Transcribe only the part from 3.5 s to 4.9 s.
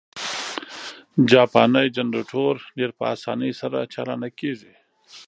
سره چالانه کېږي.